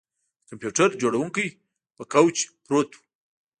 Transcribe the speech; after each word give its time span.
د 0.45 0.45
کمپیوټر 0.49 0.89
جوړونکی 1.01 1.47
په 1.97 2.03
کوچ 2.13 2.35
پروت 2.65 2.89
و 2.95 2.99